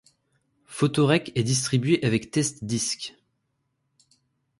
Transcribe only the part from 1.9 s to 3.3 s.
avec TestDisk.